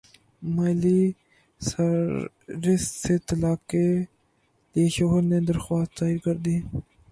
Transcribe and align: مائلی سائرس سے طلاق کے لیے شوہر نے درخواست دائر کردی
مائلی 0.53 1.01
سائرس 1.61 2.83
سے 3.01 3.17
طلاق 3.27 3.59
کے 3.71 3.85
لیے 4.75 4.87
شوہر 4.95 5.21
نے 5.31 5.39
درخواست 5.47 5.91
دائر 6.01 6.17
کردی 6.25 6.57